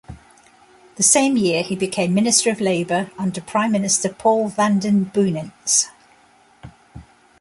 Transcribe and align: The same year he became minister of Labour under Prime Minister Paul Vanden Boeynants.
The 0.95 1.03
same 1.03 1.37
year 1.37 1.61
he 1.61 1.75
became 1.75 2.15
minister 2.15 2.49
of 2.49 2.59
Labour 2.59 3.11
under 3.19 3.39
Prime 3.39 3.71
Minister 3.71 4.09
Paul 4.09 4.47
Vanden 4.49 5.03
Boeynants. 5.13 5.91